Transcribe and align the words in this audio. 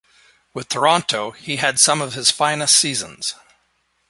With 0.55 0.67
Toronto, 0.67 1.29
he 1.29 1.57
had 1.57 1.79
some 1.79 2.01
of 2.01 2.15
his 2.15 2.31
finest 2.31 2.75
seasons. 2.75 3.35